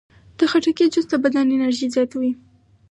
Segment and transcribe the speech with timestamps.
[0.37, 2.31] د خټکي جوس د بدن انرژي زیاتوي.